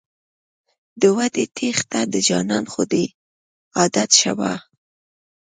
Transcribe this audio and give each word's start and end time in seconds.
د 1.01 1.03
وعدې 1.17 1.45
تېښته 1.55 1.99
د 2.13 2.15
جانان 2.27 2.65
خو 2.71 2.81
دی 2.91 3.05
عادت 3.77 4.09
شهابه. 4.19 4.53